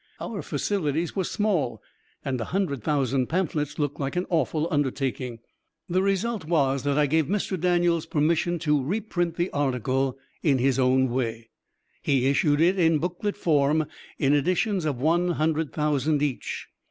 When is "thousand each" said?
15.71-16.67